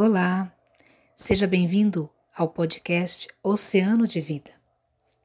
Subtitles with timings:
[0.00, 0.54] Olá,
[1.16, 4.52] seja bem-vindo ao podcast Oceano de Vida.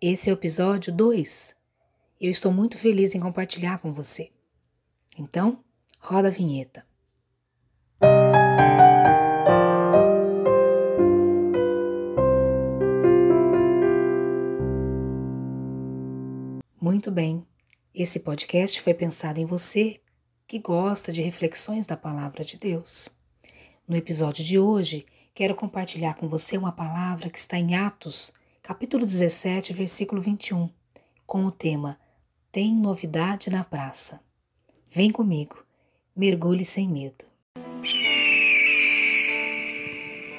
[0.01, 1.55] Esse é o episódio 2.
[2.19, 4.31] Eu estou muito feliz em compartilhar com você.
[5.15, 5.63] Então,
[5.99, 6.83] roda a vinheta.
[16.81, 17.45] Muito bem,
[17.93, 20.01] esse podcast foi pensado em você
[20.47, 23.07] que gosta de reflexões da Palavra de Deus.
[23.85, 25.05] No episódio de hoje,
[25.35, 28.31] quero compartilhar com você uma palavra que está em Atos,
[28.61, 30.69] capítulo 17, versículo 21,
[31.27, 31.99] com o tema
[32.49, 34.21] Tem novidade na praça.
[34.89, 35.65] Vem comigo,
[36.15, 37.25] mergulhe sem medo.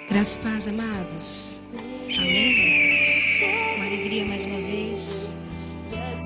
[0.09, 1.61] Graças paz, amados.
[2.05, 3.77] Amém.
[3.77, 5.35] Uma alegria mais uma vez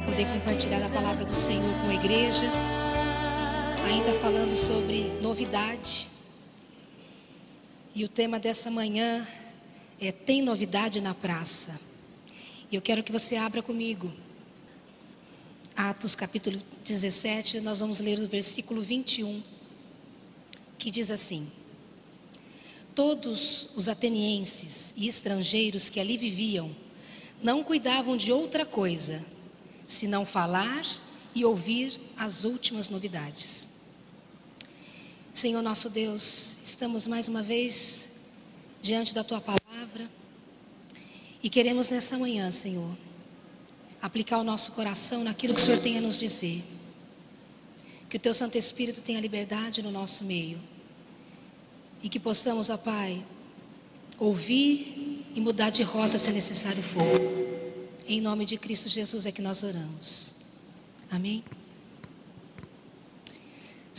[0.05, 2.47] poder compartilhar a palavra do Senhor com a igreja,
[3.89, 6.17] ainda falando sobre novidade
[7.99, 9.27] e o tema dessa manhã
[10.01, 11.81] é Tem novidade na praça.
[12.71, 14.13] E eu quero que você abra comigo.
[15.75, 19.43] Atos capítulo 17, nós vamos ler o versículo 21,
[20.79, 21.51] que diz assim:
[22.95, 26.71] Todos os atenienses e estrangeiros que ali viviam
[27.43, 29.25] não cuidavam de outra coisa
[29.89, 30.87] senão falar
[31.35, 33.67] e ouvir as últimas novidades.
[35.39, 38.09] Senhor nosso Deus, estamos mais uma vez
[38.83, 40.11] diante da tua palavra
[41.41, 42.91] e queremos nessa manhã, Senhor,
[44.03, 46.65] aplicar o nosso coração naquilo que o Senhor tem a nos dizer.
[48.11, 50.59] Que o teu Santo Espírito tenha liberdade no nosso meio
[52.03, 53.25] e que possamos, ó Pai,
[54.19, 57.05] ouvir e mudar de rota se necessário for.
[58.09, 60.35] Em nome de Cristo Jesus é que nós oramos.
[61.09, 61.45] Amém.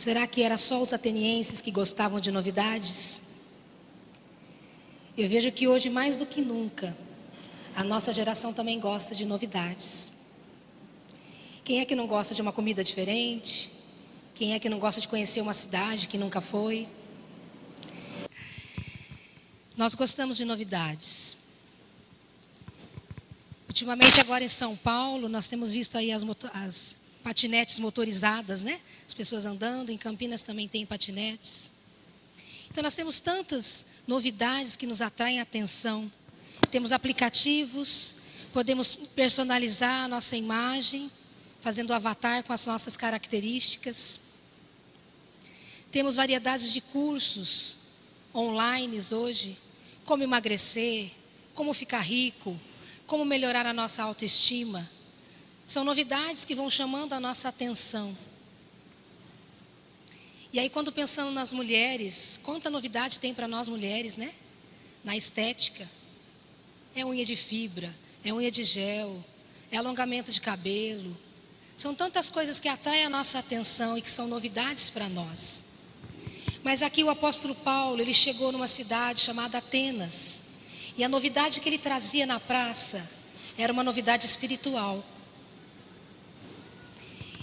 [0.00, 3.20] Será que era só os atenienses que gostavam de novidades?
[5.14, 6.96] Eu vejo que hoje, mais do que nunca,
[7.76, 10.10] a nossa geração também gosta de novidades.
[11.62, 13.70] Quem é que não gosta de uma comida diferente?
[14.34, 16.88] Quem é que não gosta de conhecer uma cidade que nunca foi?
[19.76, 21.36] Nós gostamos de novidades.
[23.68, 26.24] Ultimamente, agora em São Paulo, nós temos visto aí as,
[26.54, 28.80] as patinetes motorizadas, né?
[29.06, 31.70] As pessoas andando, em Campinas também tem patinetes.
[32.70, 36.10] Então nós temos tantas novidades que nos atraem a atenção.
[36.70, 38.16] Temos aplicativos,
[38.52, 41.10] podemos personalizar a nossa imagem,
[41.60, 44.20] fazendo avatar com as nossas características.
[45.90, 47.76] Temos variedades de cursos
[48.34, 49.58] online hoje,
[50.04, 51.10] como emagrecer,
[51.54, 52.58] como ficar rico,
[53.06, 54.88] como melhorar a nossa autoestima.
[55.70, 58.18] São novidades que vão chamando a nossa atenção.
[60.52, 64.34] E aí, quando pensando nas mulheres, quanta novidade tem para nós mulheres, né?
[65.04, 65.88] Na estética.
[66.92, 67.94] É unha de fibra,
[68.24, 69.24] é unha de gel,
[69.70, 71.16] é alongamento de cabelo.
[71.76, 75.62] São tantas coisas que atraem a nossa atenção e que são novidades para nós.
[76.64, 80.42] Mas aqui o apóstolo Paulo, ele chegou numa cidade chamada Atenas.
[80.98, 83.08] E a novidade que ele trazia na praça
[83.56, 85.04] era uma novidade espiritual.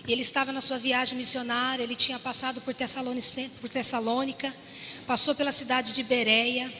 [0.07, 2.73] Ele estava na sua viagem missionária, ele tinha passado por,
[3.59, 4.55] por Tessalônica,
[5.05, 6.71] passou pela cidade de Bereia,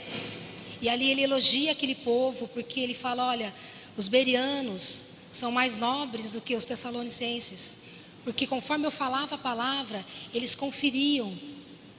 [0.82, 3.54] e ali ele elogia aquele povo, porque ele fala: olha,
[3.98, 7.78] os berianos são mais nobres do que os tessalonicenses,
[8.24, 11.38] porque conforme eu falava a palavra, eles conferiam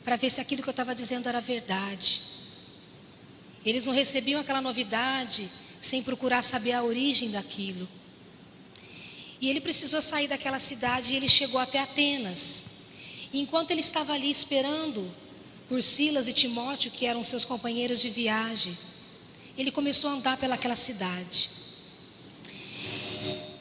[0.05, 2.23] para ver se aquilo que eu estava dizendo era verdade.
[3.65, 5.51] Eles não recebiam aquela novidade
[5.81, 7.89] sem procurar saber a origem daquilo.
[9.41, 12.65] E ele precisou sair daquela cidade e ele chegou até Atenas.
[13.33, 15.11] E enquanto ele estava ali esperando
[15.69, 18.77] por Silas e Timóteo, que eram seus companheiros de viagem,
[19.57, 21.51] ele começou a andar pelaquela cidade.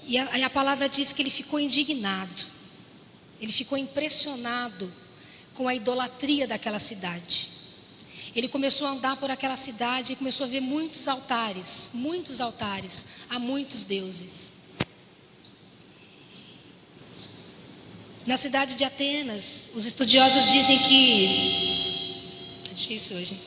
[0.08, 2.46] E a, a palavra diz que ele ficou indignado,
[3.42, 4.92] ele ficou impressionado
[5.54, 7.50] com a idolatria daquela cidade.
[8.36, 13.06] Ele começou a andar por aquela cidade e começou a ver muitos altares, muitos altares
[13.30, 14.52] a muitos deuses.
[18.28, 22.66] Na cidade de Atenas, os estudiosos dizem que.
[22.70, 23.40] É difícil hoje.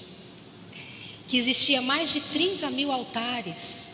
[1.29, 3.91] Que existia mais de 30 mil altares.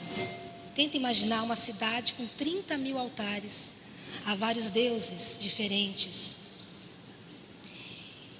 [0.76, 3.74] Tenta imaginar uma cidade com 30 mil altares
[4.24, 6.36] a vários deuses diferentes.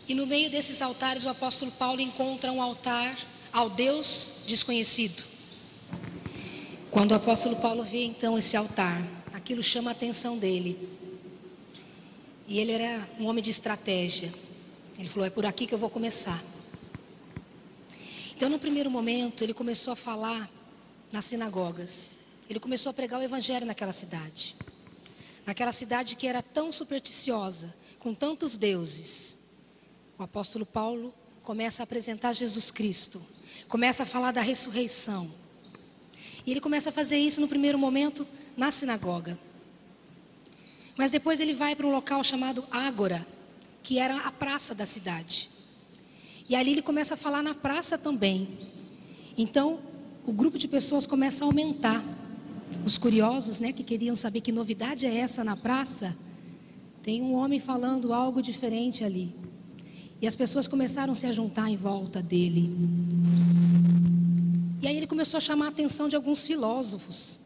[0.08, 3.18] E no meio desses altares, o apóstolo Paulo encontra um altar
[3.52, 5.24] ao Deus desconhecido.
[6.92, 9.02] Quando o apóstolo Paulo vê então esse altar,
[9.32, 10.95] aquilo chama a atenção dele.
[12.46, 14.32] E ele era um homem de estratégia.
[14.98, 16.42] Ele falou: é por aqui que eu vou começar.
[18.36, 20.50] Então, no primeiro momento, ele começou a falar
[21.10, 22.14] nas sinagogas.
[22.48, 24.54] Ele começou a pregar o evangelho naquela cidade.
[25.44, 29.38] Naquela cidade que era tão supersticiosa, com tantos deuses.
[30.18, 33.22] O apóstolo Paulo começa a apresentar Jesus Cristo,
[33.68, 35.30] começa a falar da ressurreição.
[36.44, 38.26] E ele começa a fazer isso no primeiro momento
[38.56, 39.38] na sinagoga.
[40.96, 43.26] Mas depois ele vai para um local chamado Ágora,
[43.82, 45.50] que era a praça da cidade.
[46.48, 48.48] E ali ele começa a falar na praça também.
[49.36, 49.78] Então,
[50.26, 52.02] o grupo de pessoas começa a aumentar.
[52.84, 56.16] Os curiosos, né, que queriam saber que novidade é essa na praça,
[57.02, 59.34] tem um homem falando algo diferente ali.
[60.20, 62.70] E as pessoas começaram a se juntar em volta dele.
[64.80, 67.38] E aí ele começou a chamar a atenção de alguns filósofos.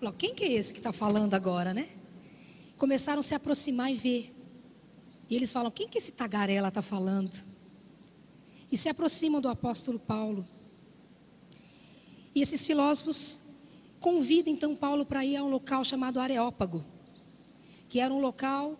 [0.00, 1.86] Falou, quem que é esse que está falando agora, né?
[2.82, 4.34] Começaram a se aproximar e ver.
[5.30, 7.52] E eles falam, quem que esse tagarela está falando?
[8.72, 10.48] e se aproximam do apóstolo Paulo.
[12.34, 13.38] E esses filósofos
[14.00, 16.82] convidam então Paulo para ir a um local chamado Areópago,
[17.86, 18.78] que era um local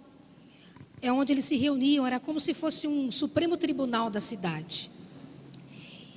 [1.02, 4.88] é onde eles se reuniam, era como se fosse um supremo tribunal da cidade.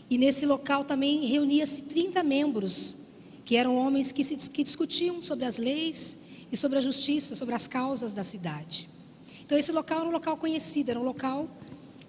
[0.10, 2.96] E nesse local também reunia-se 30 membros,
[3.44, 6.18] que eram homens que, se, que discutiam sobre as leis
[6.52, 8.90] e sobre a justiça, sobre as causas da cidade.
[9.46, 11.48] Então esse local era um local conhecido, era um local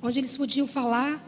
[0.03, 1.23] onde eles podiam falar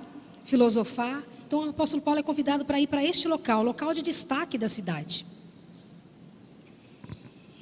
[0.45, 1.23] filosofar.
[1.47, 4.69] Então o apóstolo Paulo é convidado para ir para este local, local de destaque da
[4.69, 5.27] cidade.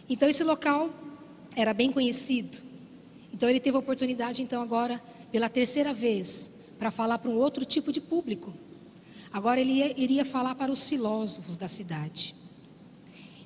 [0.09, 0.91] Então esse local
[1.57, 2.59] era bem conhecido.
[3.33, 5.03] Então ele teve a oportunidade então agora
[5.33, 8.55] pela terceira vez para falar para um outro tipo de público.
[9.33, 12.35] Agora ele ia, iria falar para os filósofos da cidade.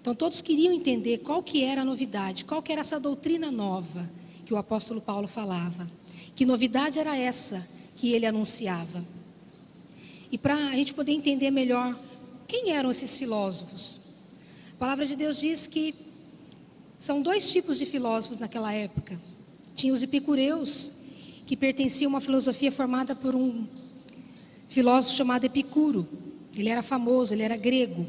[0.00, 4.08] Então todos queriam entender qual que era a novidade, qual que era essa doutrina nova
[4.46, 5.90] que o apóstolo Paulo falava.
[6.34, 7.66] Que novidade era essa
[7.96, 9.04] que ele anunciava?
[10.32, 11.98] E para a gente poder entender melhor
[12.48, 14.00] quem eram esses filósofos.
[14.74, 15.94] A palavra de Deus diz que
[16.98, 19.20] são dois tipos de filósofos naquela época.
[19.74, 20.92] Tinha os epicureus,
[21.46, 23.66] que pertenciam a uma filosofia formada por um
[24.68, 26.08] filósofo chamado Epicuro.
[26.56, 28.06] Ele era famoso, ele era grego.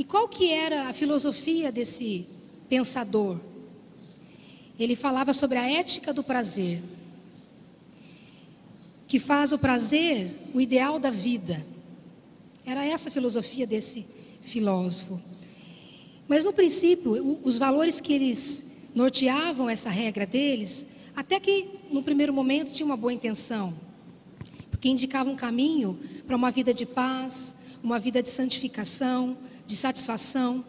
[0.00, 2.26] E qual que era a filosofia desse
[2.70, 3.38] pensador?
[4.78, 6.80] Ele falava sobre a ética do prazer
[9.06, 11.66] que faz o prazer o ideal da vida.
[12.64, 14.06] Era essa a filosofia desse
[14.40, 15.20] filósofo.
[16.26, 18.64] Mas no princípio, os valores que eles
[18.94, 23.74] norteavam essa regra deles, até que no primeiro momento tinha uma boa intenção,
[24.70, 29.36] porque indicava um caminho para uma vida de paz, uma vida de santificação,
[29.70, 30.64] de satisfação.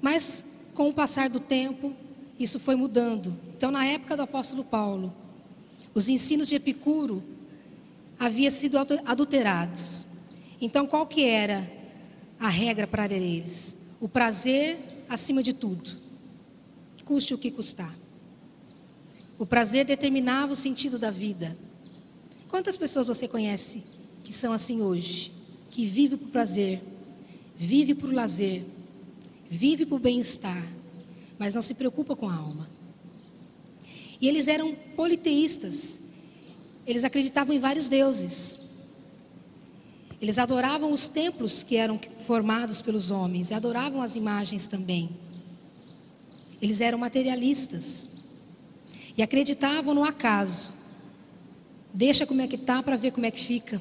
[0.00, 1.94] Mas com o passar do tempo,
[2.38, 3.36] isso foi mudando.
[3.54, 5.14] Então, na época do apóstolo Paulo,
[5.94, 7.22] os ensinos de Epicuro
[8.18, 10.06] haviam sido adulterados.
[10.58, 11.70] Então, qual que era
[12.40, 13.76] a regra para eles?
[14.00, 15.90] O prazer acima de tudo,
[17.04, 17.94] custe o que custar.
[19.38, 21.56] O prazer determinava o sentido da vida.
[22.48, 23.82] Quantas pessoas você conhece
[24.24, 25.30] que são assim hoje?
[25.70, 26.82] Que vive por prazer,
[27.62, 28.64] vive por lazer,
[29.48, 30.66] vive por bem-estar,
[31.38, 32.68] mas não se preocupa com a alma.
[34.20, 36.00] E eles eram politeístas.
[36.84, 38.58] Eles acreditavam em vários deuses.
[40.20, 45.10] Eles adoravam os templos que eram formados pelos homens e adoravam as imagens também.
[46.60, 48.08] Eles eram materialistas
[49.16, 50.72] e acreditavam no acaso.
[51.94, 53.80] Deixa como é que tá para ver como é que fica.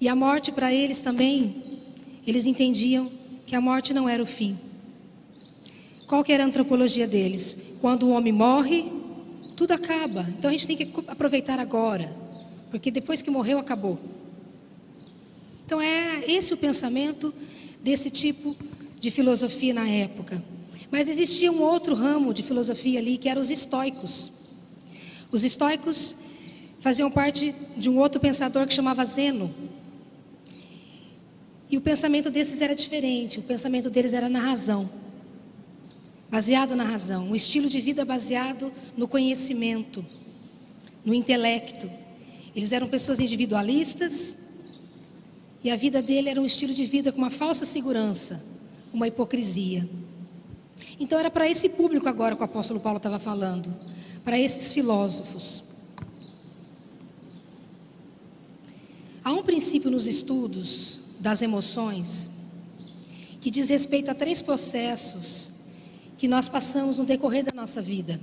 [0.00, 1.67] E a morte para eles também,
[2.30, 3.10] eles entendiam
[3.46, 4.58] que a morte não era o fim.
[6.06, 7.56] Qual que era a antropologia deles?
[7.80, 8.90] Quando o homem morre,
[9.56, 10.26] tudo acaba.
[10.38, 12.14] Então a gente tem que aproveitar agora,
[12.70, 13.98] porque depois que morreu, acabou.
[15.64, 17.34] Então é esse o pensamento
[17.82, 18.56] desse tipo
[19.00, 20.42] de filosofia na época.
[20.90, 24.32] Mas existia um outro ramo de filosofia ali, que eram os estoicos.
[25.30, 26.16] Os estoicos
[26.80, 29.54] faziam parte de um outro pensador que chamava Zeno.
[31.70, 34.88] E o pensamento desses era diferente, o pensamento deles era na razão
[36.30, 40.04] baseado na razão, um estilo de vida baseado no conhecimento,
[41.04, 41.90] no intelecto.
[42.54, 44.36] Eles eram pessoas individualistas
[45.64, 48.42] e a vida dele era um estilo de vida com uma falsa segurança,
[48.92, 49.88] uma hipocrisia.
[51.00, 53.74] Então era para esse público agora que o apóstolo Paulo estava falando,
[54.24, 55.64] para esses filósofos.
[59.24, 62.30] Há um princípio nos estudos das emoções
[63.40, 65.52] que diz respeito a três processos
[66.16, 68.20] que nós passamos no decorrer da nossa vida.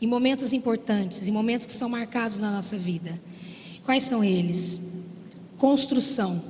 [0.00, 3.18] Em momentos importantes, em momentos que são marcados na nossa vida.
[3.84, 4.78] Quais são eles?
[5.56, 6.42] Construção,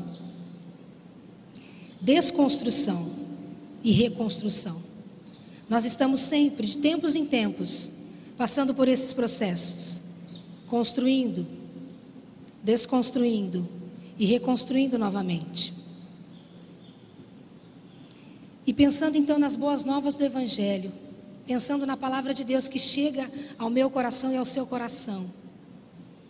[2.00, 3.08] desconstrução
[3.84, 4.82] e reconstrução.
[5.68, 7.92] Nós estamos sempre, de tempos em tempos,
[8.36, 10.02] passando por esses processos,
[10.66, 11.46] construindo,
[12.64, 13.75] desconstruindo
[14.18, 15.74] e reconstruindo novamente.
[18.66, 20.92] E pensando então nas boas novas do Evangelho,
[21.46, 25.32] pensando na palavra de Deus que chega ao meu coração e ao seu coração.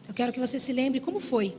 [0.07, 1.57] Eu quero que você se lembre como foi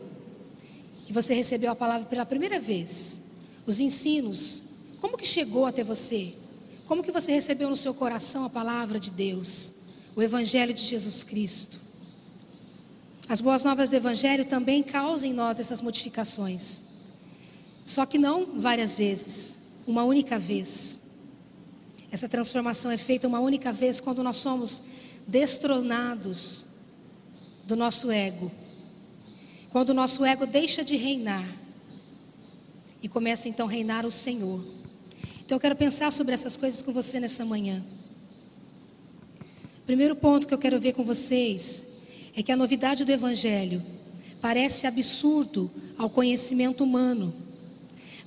[1.08, 3.22] que você recebeu a palavra pela primeira vez.
[3.66, 4.62] Os ensinos,
[5.00, 6.34] como que chegou até você?
[6.86, 9.74] Como que você recebeu no seu coração a palavra de Deus,
[10.18, 11.87] o evangelho de Jesus Cristo?
[13.30, 16.80] As boas novas do evangelho também causam em nós essas modificações.
[17.86, 20.98] Só que não várias vezes, uma única vez.
[22.12, 24.82] Essa transformação é feita uma única vez quando nós somos
[25.28, 26.66] destronados
[27.66, 28.50] do nosso ego.
[29.70, 31.46] Quando o nosso ego deixa de reinar
[33.02, 34.64] e começa então a reinar o Senhor.
[35.46, 37.84] Então eu quero pensar sobre essas coisas com você nessa manhã.
[39.86, 41.87] Primeiro ponto que eu quero ver com vocês
[42.38, 43.84] é que a novidade do Evangelho
[44.40, 47.34] parece absurdo ao conhecimento humano,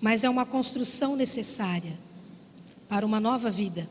[0.00, 1.96] mas é uma construção necessária
[2.88, 3.88] para uma nova vida.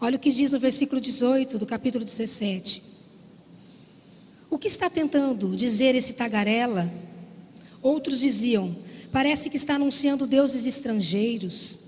[0.00, 2.82] Olha o que diz no versículo 18 do capítulo 17.
[4.50, 6.92] O que está tentando dizer esse tagarela?
[7.80, 8.76] Outros diziam:
[9.12, 11.78] parece que está anunciando deuses estrangeiros.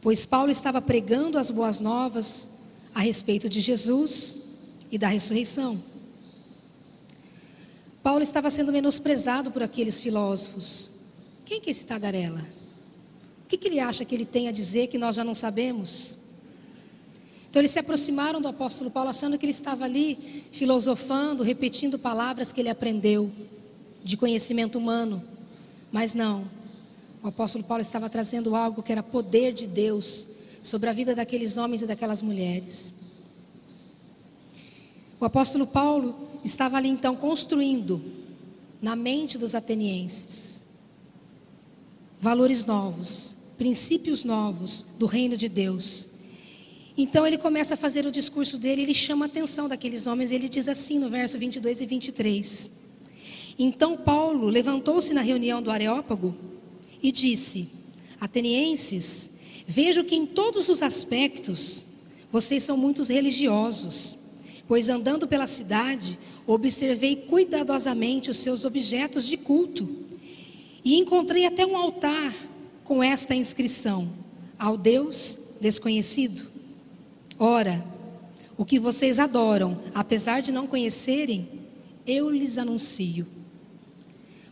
[0.00, 2.48] Pois Paulo estava pregando as boas novas
[2.94, 4.45] a respeito de Jesus
[4.90, 5.82] e da ressurreição.
[8.02, 10.90] Paulo estava sendo menosprezado por aqueles filósofos.
[11.44, 12.40] Quem que é esse tagarela?
[13.44, 16.16] O que, que ele acha que ele tem a dizer que nós já não sabemos?
[17.48, 22.52] Então eles se aproximaram do apóstolo Paulo, achando que ele estava ali filosofando, repetindo palavras
[22.52, 23.30] que ele aprendeu
[24.04, 25.22] de conhecimento humano.
[25.90, 26.48] Mas não.
[27.22, 30.28] O apóstolo Paulo estava trazendo algo que era poder de Deus
[30.62, 32.92] sobre a vida daqueles homens e daquelas mulheres.
[35.18, 38.02] O apóstolo Paulo estava ali então construindo
[38.80, 40.62] na mente dos atenienses
[42.20, 46.08] valores novos, princípios novos do reino de Deus.
[46.96, 50.48] Então ele começa a fazer o discurso dele, ele chama a atenção daqueles homens, ele
[50.48, 52.70] diz assim no verso 22 e 23.
[53.58, 56.34] Então Paulo levantou-se na reunião do Areópago
[57.02, 57.68] e disse:
[58.20, 59.30] Atenienses,
[59.66, 61.84] vejo que em todos os aspectos
[62.32, 64.18] vocês são muito religiosos,
[64.68, 69.88] pois andando pela cidade, observei cuidadosamente os seus objetos de culto
[70.84, 72.34] e encontrei até um altar
[72.84, 74.08] com esta inscrição:
[74.58, 76.46] Ao Deus desconhecido.
[77.38, 77.84] Ora,
[78.56, 81.48] o que vocês adoram, apesar de não conhecerem,
[82.06, 83.26] eu lhes anuncio.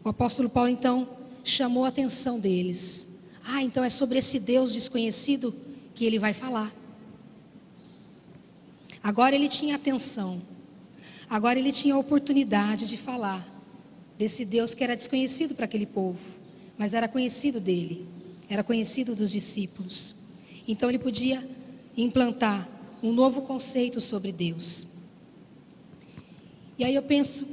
[0.05, 1.09] O apóstolo Paulo então
[1.45, 3.09] chamou a atenção deles.
[3.45, 5.55] Ah, então é sobre esse Deus desconhecido
[5.95, 6.84] que ele vai falar.
[9.05, 10.41] Agora ele tinha atenção.
[11.29, 13.47] Agora ele tinha a oportunidade de falar
[14.17, 16.21] desse Deus que era desconhecido para aquele povo,
[16.79, 18.07] mas era conhecido dele,
[18.49, 20.15] era conhecido dos discípulos.
[20.67, 21.47] Então ele podia
[21.95, 22.67] implantar
[23.03, 24.87] um novo conceito sobre Deus.
[26.79, 27.47] E aí eu penso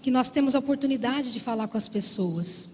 [0.00, 2.68] que nós temos a oportunidade de falar com as pessoas.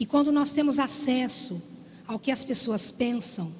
[0.00, 1.60] E quando nós temos acesso
[2.06, 3.52] ao que as pessoas pensam,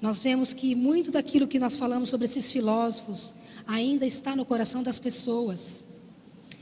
[0.00, 3.34] nós vemos que muito daquilo que nós falamos sobre esses filósofos
[3.66, 5.84] ainda está no coração das pessoas.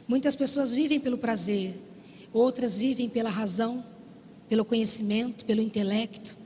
[0.06, 1.74] Muitas pessoas vivem pelo prazer,
[2.32, 3.84] outras vivem pela razão,
[4.48, 6.36] pelo conhecimento, pelo intelecto.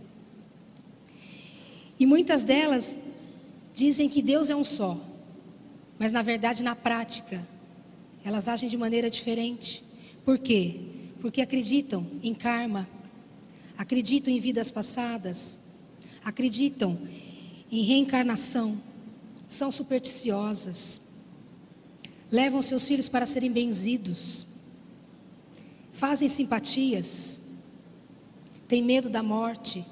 [1.98, 2.96] E muitas delas
[3.74, 5.00] dizem que Deus é um só,
[5.98, 7.46] mas na verdade, na prática,
[8.24, 9.82] elas agem de maneira diferente.
[10.24, 10.80] Por quê?
[11.20, 12.88] Porque acreditam em karma,
[13.78, 15.60] acreditam em vidas passadas,
[16.24, 16.98] acreditam
[17.70, 18.80] em reencarnação,
[19.48, 21.00] são supersticiosas,
[22.30, 24.46] levam seus filhos para serem benzidos,
[25.92, 27.38] fazem simpatias,
[28.66, 29.84] têm medo da morte,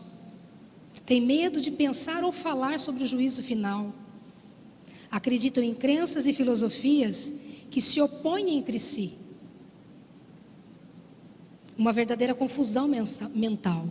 [1.05, 3.93] tem medo de pensar ou falar sobre o juízo final.
[5.11, 7.33] Acreditam em crenças e filosofias
[7.69, 9.19] que se opõem entre si.
[11.77, 12.89] Uma verdadeira confusão
[13.35, 13.89] mental.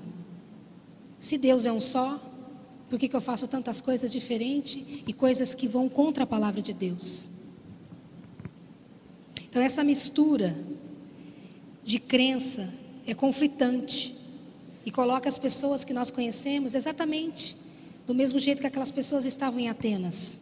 [1.19, 2.28] Se Deus é um só,
[2.89, 6.61] por que, que eu faço tantas coisas diferentes e coisas que vão contra a palavra
[6.61, 7.29] de Deus?
[9.47, 10.55] Então, essa mistura
[11.83, 12.73] de crença
[13.05, 14.15] é conflitante
[14.85, 17.55] e coloca as pessoas que nós conhecemos exatamente
[18.07, 20.41] do mesmo jeito que aquelas pessoas estavam em Atenas.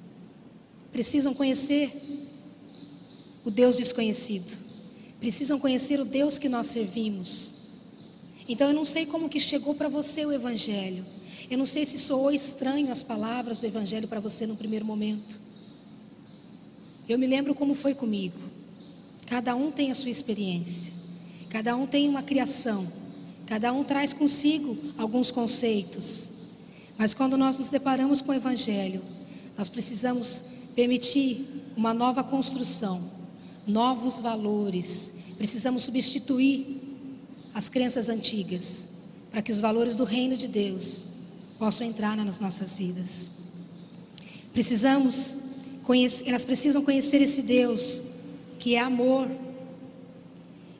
[0.91, 1.91] Precisam conhecer
[3.43, 4.57] o Deus desconhecido.
[5.19, 7.55] Precisam conhecer o Deus que nós servimos.
[8.47, 11.05] Então eu não sei como que chegou para você o evangelho.
[11.49, 15.39] Eu não sei se soou estranho as palavras do evangelho para você no primeiro momento.
[17.07, 18.37] Eu me lembro como foi comigo.
[19.25, 20.93] Cada um tem a sua experiência.
[21.49, 22.91] Cada um tem uma criação.
[23.45, 26.31] Cada um traz consigo alguns conceitos.
[26.97, 29.01] Mas quando nós nos deparamos com o evangelho,
[29.57, 30.43] nós precisamos
[30.75, 33.09] permitir uma nova construção,
[33.65, 35.13] novos valores.
[35.37, 36.81] Precisamos substituir
[37.53, 38.85] as crenças antigas
[39.31, 41.05] para que os valores do reino de Deus
[41.57, 43.31] possam entrar nas nossas vidas.
[44.53, 45.35] Precisamos
[45.83, 48.03] conhecer, elas precisam conhecer esse Deus
[48.59, 49.29] que é amor.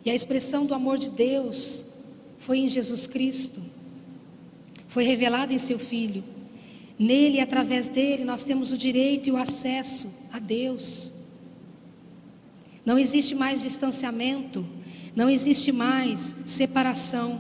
[0.06, 1.86] E a expressão do amor de Deus
[2.40, 3.62] foi em Jesus Cristo.
[4.88, 6.24] Foi revelado em seu filho.
[6.98, 11.12] Nele através dele nós temos o direito e o acesso a Deus.
[12.86, 14.66] Não existe mais distanciamento,
[15.16, 17.40] não existe mais separação,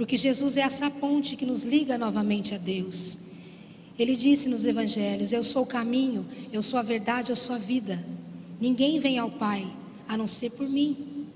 [0.00, 3.18] porque Jesus é essa ponte que nos liga novamente a Deus.
[3.98, 7.58] Ele disse nos evangelhos: Eu sou o caminho, eu sou a verdade, eu sou a
[7.58, 8.02] vida.
[8.58, 9.70] Ninguém vem ao Pai
[10.08, 11.26] a não ser por mim.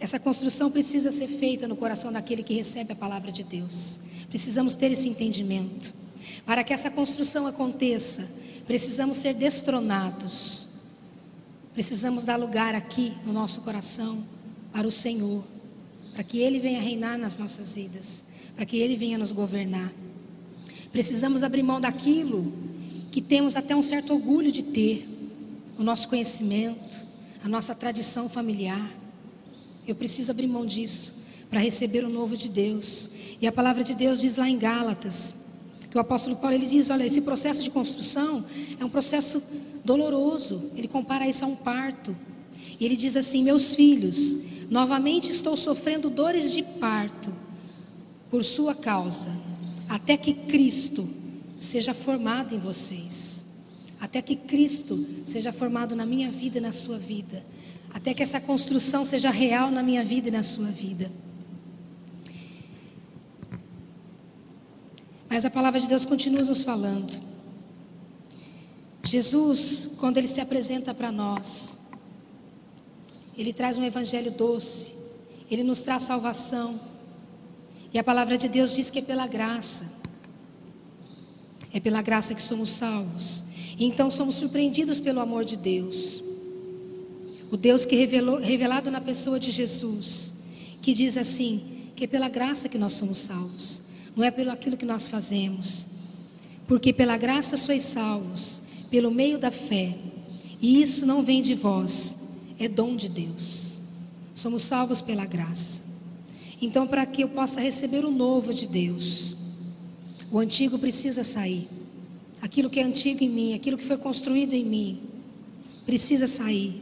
[0.00, 4.00] Essa construção precisa ser feita no coração daquele que recebe a palavra de Deus.
[4.30, 5.92] Precisamos ter esse entendimento.
[6.46, 8.30] Para que essa construção aconteça,
[8.66, 10.68] precisamos ser destronados.
[11.74, 14.24] Precisamos dar lugar aqui no nosso coração
[14.72, 15.44] para o Senhor,
[16.12, 19.92] para que Ele venha reinar nas nossas vidas, para que Ele venha nos governar.
[20.92, 22.52] Precisamos abrir mão daquilo
[23.10, 25.08] que temos até um certo orgulho de ter,
[25.78, 27.06] o nosso conhecimento,
[27.42, 28.90] a nossa tradição familiar.
[29.86, 31.14] Eu preciso abrir mão disso
[31.50, 33.10] para receber o novo de Deus.
[33.40, 35.34] E a palavra de Deus diz lá em Gálatas,
[35.90, 38.44] que o apóstolo Paulo ele diz, olha, esse processo de construção
[38.80, 39.42] é um processo
[39.84, 40.70] doloroso.
[40.74, 42.16] Ele compara isso a um parto.
[42.80, 44.36] E ele diz assim: "Meus filhos,
[44.72, 47.30] novamente estou sofrendo dores de parto
[48.30, 49.28] por sua causa,
[49.86, 51.06] até que Cristo
[51.60, 53.44] seja formado em vocês.
[54.00, 57.44] Até que Cristo seja formado na minha vida e na sua vida.
[57.92, 61.12] Até que essa construção seja real na minha vida e na sua vida.
[65.28, 67.22] Mas a palavra de Deus continua nos falando.
[69.04, 71.78] Jesus, quando ele se apresenta para nós,
[73.36, 74.94] ele traz um evangelho doce,
[75.50, 76.80] ele nos traz salvação.
[77.92, 79.86] E a palavra de Deus diz que é pela graça.
[81.72, 83.44] É pela graça que somos salvos.
[83.78, 86.22] E então somos surpreendidos pelo amor de Deus.
[87.50, 90.32] O Deus que revelou, revelado na pessoa de Jesus,
[90.80, 91.62] que diz assim:
[91.94, 93.82] que é pela graça que nós somos salvos
[94.14, 95.86] não é pelo aquilo que nós fazemos.
[96.66, 99.96] Porque pela graça sois salvos, pelo meio da fé.
[100.60, 102.16] E isso não vem de vós,
[102.64, 103.78] é dom de Deus.
[104.34, 105.82] Somos salvos pela graça.
[106.60, 109.36] Então, para que eu possa receber o novo de Deus,
[110.30, 111.68] o antigo precisa sair.
[112.40, 115.00] Aquilo que é antigo em mim, aquilo que foi construído em mim,
[115.84, 116.80] precisa sair.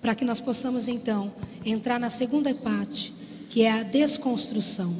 [0.00, 1.32] Para que nós possamos então
[1.64, 3.12] entrar na segunda parte,
[3.50, 4.94] que é a desconstrução.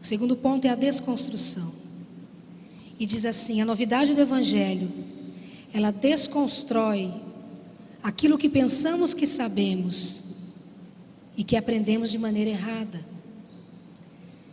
[0.00, 1.72] O segundo ponto é a desconstrução.
[2.98, 4.90] E diz assim: a novidade do Evangelho,
[5.72, 7.12] ela desconstrói
[8.02, 10.22] aquilo que pensamos que sabemos
[11.36, 13.00] e que aprendemos de maneira errada.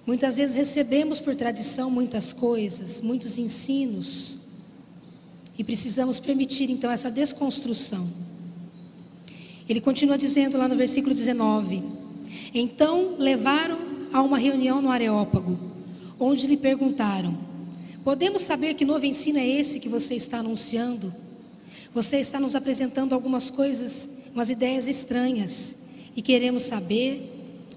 [0.06, 4.40] Muitas vezes recebemos por tradição muitas coisas, muitos ensinos,
[5.58, 8.10] e precisamos permitir então essa desconstrução.
[9.68, 11.84] Ele continua dizendo lá no versículo 19:
[12.54, 13.78] Então levaram
[14.12, 15.60] a uma reunião no Areópago,
[16.20, 17.38] onde lhe perguntaram:
[18.04, 21.14] Podemos saber que novo ensino é esse que você está anunciando?
[21.94, 25.76] Você está nos apresentando algumas coisas, umas ideias estranhas,
[26.16, 27.22] e queremos saber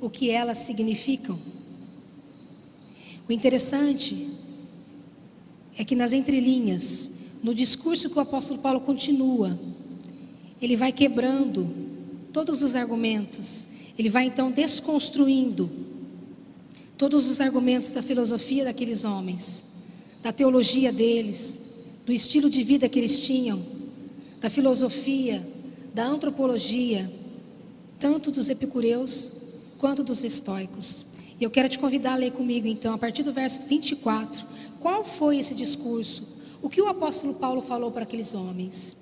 [0.00, 1.38] o que elas significam.
[3.28, 4.28] O interessante
[5.76, 7.10] é que nas entrelinhas,
[7.42, 9.58] no discurso que o apóstolo Paulo continua,
[10.60, 11.68] ele vai quebrando
[12.32, 13.66] todos os argumentos,
[13.98, 15.70] ele vai então desconstruindo
[16.98, 19.64] todos os argumentos da filosofia daqueles homens,
[20.22, 21.60] da teologia deles,
[22.04, 23.62] do estilo de vida que eles tinham,
[24.42, 25.42] da filosofia,
[25.94, 27.10] da antropologia,
[27.98, 29.30] tanto dos epicureus
[29.78, 31.06] quanto dos estoicos.
[31.40, 34.44] E eu quero te convidar a ler comigo, então, a partir do verso 24,
[34.80, 36.26] qual foi esse discurso?
[36.60, 38.96] O que o apóstolo Paulo falou para aqueles homens?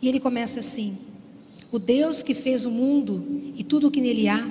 [0.00, 0.96] E ele começa assim:
[1.70, 3.24] O Deus que fez o mundo
[3.56, 4.48] e tudo o que nele há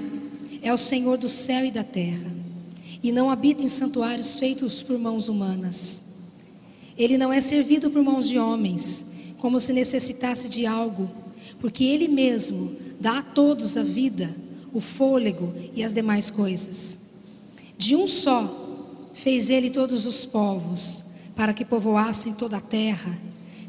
[0.62, 2.36] é o Senhor do céu e da terra
[3.06, 6.02] e não habita em santuários feitos por mãos humanas.
[6.98, 9.06] Ele não é servido por mãos de homens,
[9.46, 11.08] como se necessitasse de algo,
[11.60, 14.36] porque Ele mesmo dá a todos a vida,
[14.74, 16.98] o fôlego e as demais coisas.
[17.78, 21.06] De um só fez Ele todos os povos,
[21.36, 23.16] para que povoassem toda a terra,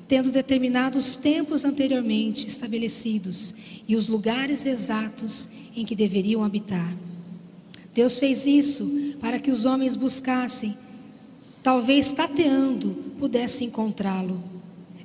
[0.08, 3.54] tendo determinado os tempos anteriormente estabelecidos
[3.86, 6.96] e os lugares exatos em que deveriam habitar.
[7.94, 10.74] Deus fez isso para que os homens buscassem,
[11.62, 14.55] talvez tateando, pudessem encontrá-lo,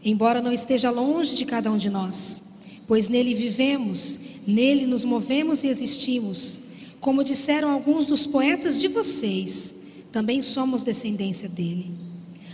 [0.03, 2.41] embora não esteja longe de cada um de nós,
[2.87, 6.61] pois nele vivemos, nele nos movemos e existimos.
[6.99, 9.73] Como disseram alguns dos poetas de vocês,
[10.11, 11.91] também somos descendência dele.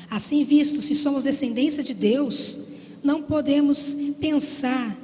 [0.10, 2.60] Assim, visto, se somos descendência de Deus,
[3.04, 4.96] não podemos pensar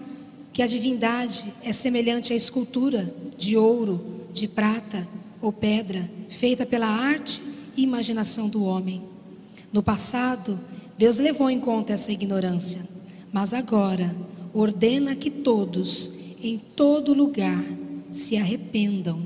[0.54, 5.06] que a divindade é semelhante à escultura de ouro, de prata
[5.42, 7.42] ou pedra, feita pela arte
[7.76, 9.02] e imaginação do homem.
[9.74, 10.60] No passado,
[10.98, 12.82] Deus levou em conta essa ignorância,
[13.32, 14.16] mas agora
[14.54, 17.64] ordena que todos, em todo lugar,
[18.12, 19.26] se arrependam.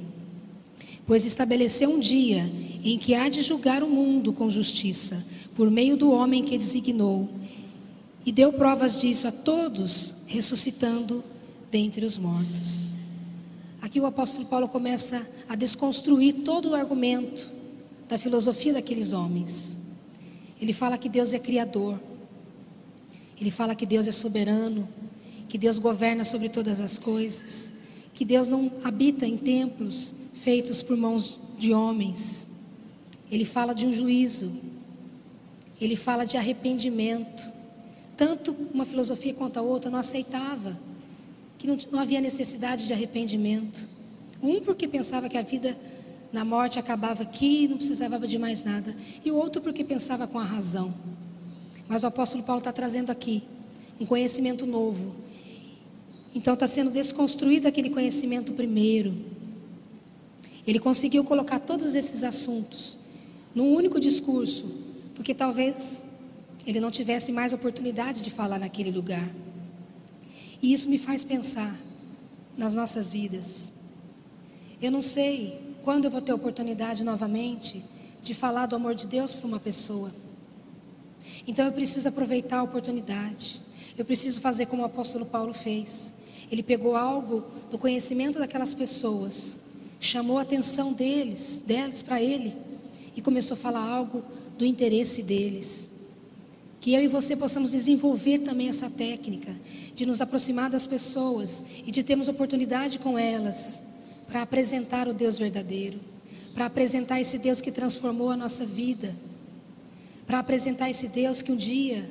[1.05, 2.49] Pois estabeleceu um dia
[2.83, 5.25] em que há de julgar o mundo com justiça,
[5.55, 7.27] por meio do homem que designou,
[8.25, 11.23] e deu provas disso a todos, ressuscitando
[11.71, 12.95] dentre os mortos.
[13.81, 17.49] Aqui o apóstolo Paulo começa a desconstruir todo o argumento
[18.07, 19.76] da filosofia daqueles homens.
[20.61, 21.99] Ele fala que Deus é criador,
[23.39, 24.87] ele fala que Deus é soberano,
[25.47, 27.71] que Deus governa sobre todas as coisas,
[28.13, 32.47] que Deus não habita em templos feitos por mãos de homens.
[33.31, 34.51] Ele fala de um juízo,
[35.79, 37.51] ele fala de arrependimento.
[38.15, 40.77] Tanto uma filosofia quanto a outra não aceitava
[41.57, 43.87] que não, não havia necessidade de arrependimento.
[44.41, 45.77] Um porque pensava que a vida
[46.31, 48.95] na morte acabava aqui, não precisava de mais nada.
[49.23, 50.93] E o outro porque pensava com a razão.
[51.87, 53.43] Mas o apóstolo Paulo está trazendo aqui
[53.99, 55.15] um conhecimento novo.
[56.35, 59.15] Então está sendo desconstruído aquele conhecimento primeiro.
[60.65, 62.99] Ele conseguiu colocar todos esses assuntos
[63.55, 64.65] num único discurso,
[65.15, 66.03] porque talvez
[66.65, 69.27] ele não tivesse mais oportunidade de falar naquele lugar.
[70.61, 71.73] E isso me faz pensar
[72.57, 73.71] nas nossas vidas.
[74.81, 77.81] Eu não sei quando eu vou ter oportunidade novamente
[78.21, 80.13] de falar do amor de Deus para uma pessoa.
[81.47, 83.61] Então eu preciso aproveitar a oportunidade.
[83.97, 86.13] Eu preciso fazer como o apóstolo Paulo fez.
[86.51, 89.59] Ele pegou algo do conhecimento daquelas pessoas,
[89.97, 92.53] chamou a atenção deles, delas para ele
[93.15, 94.25] e começou a falar algo
[94.57, 95.89] do interesse deles.
[96.81, 99.55] Que eu e você possamos desenvolver também essa técnica
[99.95, 103.86] de nos aproximar das pessoas e de termos oportunidade com elas
[104.27, 105.99] para apresentar o Deus verdadeiro,
[106.53, 109.15] para apresentar esse Deus que transformou a nossa vida,
[110.25, 112.09] para apresentar esse Deus que um dia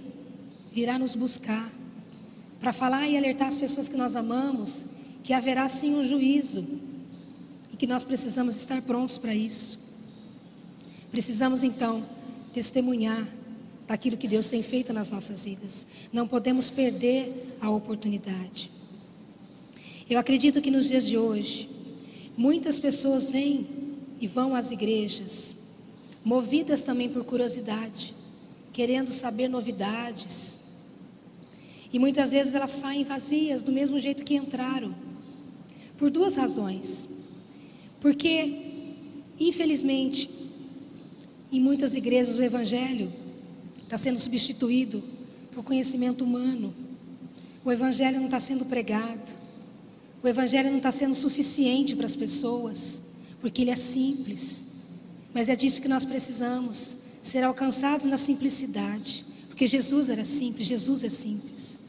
[0.73, 1.71] virá nos buscar,
[2.61, 4.87] para falar e alertar as pessoas que nós amamos
[5.27, 6.65] que haverá sim um juízo
[7.73, 9.77] e que nós precisamos estar prontos para isso.
[11.11, 12.07] Precisamos então
[12.55, 13.27] testemunhar
[13.89, 15.85] daquilo que Deus tem feito nas nossas vidas.
[16.13, 18.71] Não podemos perder a oportunidade.
[20.09, 21.69] Eu acredito que nos dias de hoje,
[22.37, 23.66] muitas pessoas vêm
[24.20, 25.57] e vão às igrejas,
[26.25, 28.14] movidas também por curiosidade,
[28.72, 30.59] querendo saber novidades.
[31.92, 34.94] E muitas vezes elas saem vazias, do mesmo jeito que entraram,
[35.96, 37.09] por duas razões.
[38.01, 38.94] Porque,
[39.38, 40.29] infelizmente,
[41.51, 43.11] em muitas igrejas o Evangelho
[43.83, 45.03] está sendo substituído
[45.53, 46.75] por conhecimento humano.
[47.64, 49.46] O Evangelho não está sendo pregado.
[50.23, 53.03] O Evangelho não está sendo suficiente para as pessoas,
[53.41, 54.67] porque ele é simples.
[55.33, 61.05] Mas é disso que nós precisamos, ser alcançados na simplicidade, porque Jesus era simples, Jesus
[61.05, 61.81] é simples.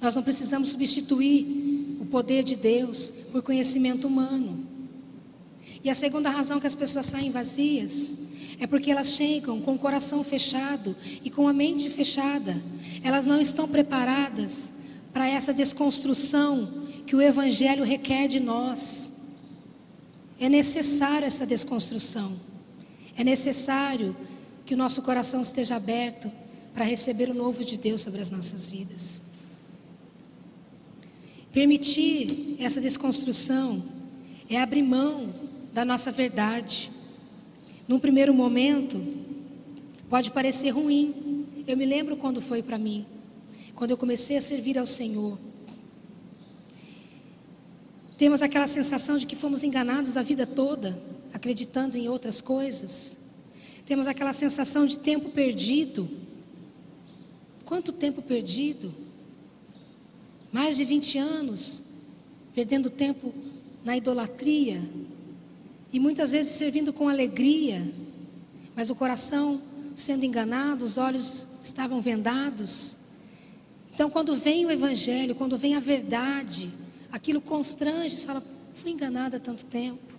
[0.00, 4.66] Nós não precisamos substituir o poder de Deus por conhecimento humano.
[5.82, 8.14] E a segunda razão que as pessoas saem vazias
[8.58, 12.60] é porque elas chegam com o coração fechado e com a mente fechada.
[13.02, 14.72] Elas não estão preparadas
[15.12, 19.12] para essa desconstrução que o Evangelho requer de nós.
[20.38, 22.36] É necessário essa desconstrução.
[23.16, 24.14] É necessário
[24.66, 26.30] que o nosso coração esteja aberto
[26.74, 29.20] para receber o novo de Deus sobre as nossas vidas.
[31.52, 33.82] Permitir essa desconstrução
[34.50, 35.32] é abrir mão
[35.72, 36.90] da nossa verdade.
[37.88, 39.02] Num primeiro momento,
[40.10, 41.46] pode parecer ruim.
[41.66, 43.06] Eu me lembro quando foi para mim,
[43.74, 45.38] quando eu comecei a servir ao Senhor.
[48.18, 50.98] Temos aquela sensação de que fomos enganados a vida toda,
[51.32, 53.18] acreditando em outras coisas.
[53.84, 56.08] Temos aquela sensação de tempo perdido.
[57.64, 59.06] Quanto tempo perdido?
[60.56, 61.82] mais de 20 anos,
[62.54, 63.30] perdendo tempo
[63.84, 64.80] na idolatria,
[65.92, 67.86] e muitas vezes servindo com alegria,
[68.74, 69.60] mas o coração
[69.94, 72.96] sendo enganado, os olhos estavam vendados.
[73.94, 76.72] Então, quando vem o Evangelho, quando vem a verdade,
[77.10, 78.42] aquilo constrange, você fala,
[78.74, 80.14] fui enganada há tanto tempo.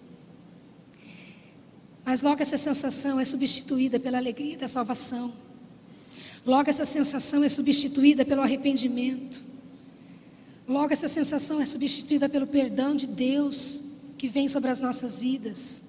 [2.05, 5.33] Mas logo essa sensação é substituída pela alegria da salvação.
[6.45, 9.43] Logo essa sensação é substituída pelo arrependimento.
[10.67, 13.83] Logo essa sensação é substituída pelo perdão de Deus
[14.17, 15.81] que vem sobre as nossas vidas.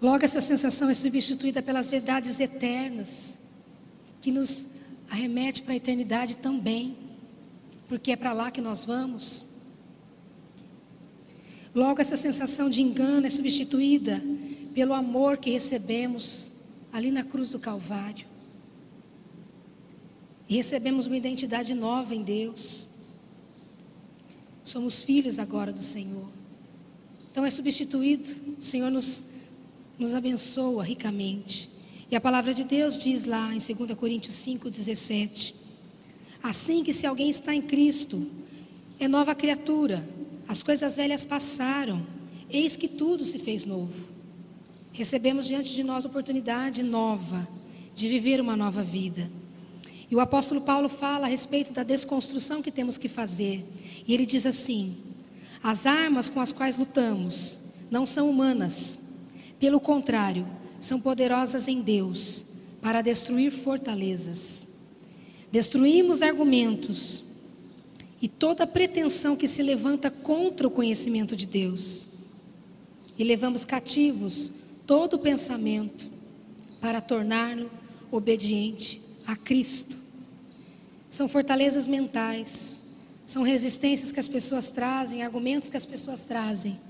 [0.00, 3.38] Logo essa sensação é substituída pelas verdades eternas
[4.20, 4.66] que nos
[5.08, 6.96] arremete para a eternidade também,
[7.92, 9.46] porque é para lá que nós vamos.
[11.74, 14.18] Logo essa sensação de engano é substituída
[14.72, 16.50] pelo amor que recebemos
[16.90, 18.26] ali na cruz do Calvário.
[20.48, 22.88] E recebemos uma identidade nova em Deus.
[24.64, 26.30] Somos filhos agora do Senhor.
[27.30, 28.56] Então é substituído.
[28.58, 29.26] O Senhor nos,
[29.98, 31.68] nos abençoa ricamente.
[32.10, 35.61] E a palavra de Deus diz lá em 2 Coríntios 5,17:
[36.42, 38.26] Assim que se alguém está em Cristo,
[38.98, 40.04] é nova criatura,
[40.48, 42.04] as coisas velhas passaram,
[42.50, 44.08] eis que tudo se fez novo.
[44.92, 47.48] Recebemos diante de nós oportunidade nova
[47.94, 49.30] de viver uma nova vida.
[50.10, 53.64] E o apóstolo Paulo fala a respeito da desconstrução que temos que fazer.
[54.06, 54.96] E ele diz assim:
[55.62, 57.58] as armas com as quais lutamos
[57.90, 58.98] não são humanas,
[59.58, 60.46] pelo contrário,
[60.80, 62.44] são poderosas em Deus
[62.82, 64.66] para destruir fortalezas.
[65.52, 67.22] Destruímos argumentos
[68.22, 72.06] e toda pretensão que se levanta contra o conhecimento de Deus.
[73.18, 74.50] E levamos cativos
[74.86, 76.08] todo pensamento
[76.80, 77.70] para torná-lo
[78.10, 79.98] obediente a Cristo.
[81.10, 82.80] São fortalezas mentais,
[83.26, 86.80] são resistências que as pessoas trazem, argumentos que as pessoas trazem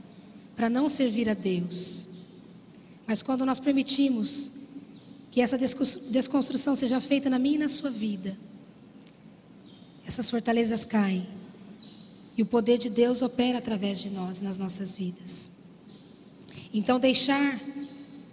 [0.55, 2.07] para não servir a Deus.
[3.07, 4.53] Mas quando nós permitimos
[5.33, 8.37] que essa desconstrução seja feita na minha e na sua vida,
[10.07, 11.27] essas fortalezas caem
[12.37, 15.51] e o poder de Deus opera através de nós nas nossas vidas.
[16.73, 17.61] Então, deixar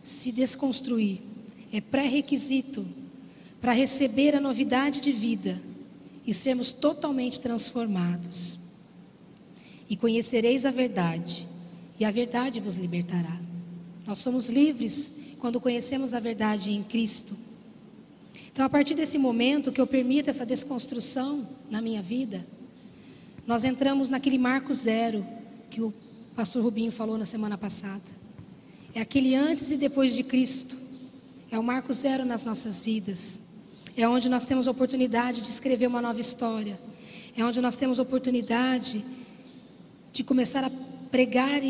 [0.02, 1.22] se desconstruir
[1.72, 2.86] é pré-requisito
[3.62, 5.62] para receber a novidade de vida
[6.26, 8.58] e sermos totalmente transformados.
[9.90, 11.48] E conhecereis a verdade,
[12.00, 13.38] e a verdade vos libertará.
[14.06, 17.36] Nós somos livres quando conhecemos a verdade em Cristo.
[18.60, 22.46] Então, a partir desse momento que eu permito essa desconstrução na minha vida,
[23.48, 25.26] nós entramos naquele marco zero
[25.70, 25.94] que o
[26.36, 28.04] pastor Rubinho falou na semana passada.
[28.94, 30.78] É aquele antes e depois de Cristo.
[31.50, 33.40] É o marco zero nas nossas vidas.
[33.96, 36.78] É onde nós temos oportunidade de escrever uma nova história.
[37.38, 39.06] É onde nós temos oportunidade
[40.12, 40.72] de começar a
[41.10, 41.62] pregar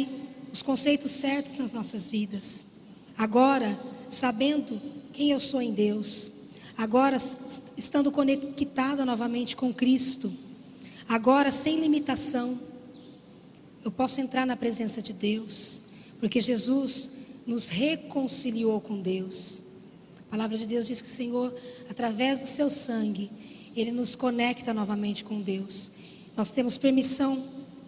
[0.52, 2.66] os conceitos certos nas nossas vidas.
[3.16, 4.82] Agora, sabendo
[5.14, 6.39] quem eu sou em Deus.
[6.80, 7.18] Agora,
[7.76, 10.32] estando conectada novamente com Cristo.
[11.10, 12.58] Agora, sem limitação.
[13.84, 15.82] Eu posso entrar na presença de Deus.
[16.22, 17.12] Porque Jesus
[17.46, 19.62] nos reconciliou com Deus.
[20.20, 21.54] A palavra de Deus diz que o Senhor,
[21.90, 23.30] através do seu sangue,
[23.76, 25.92] ele nos conecta novamente com Deus.
[26.38, 27.44] Nós temos permissão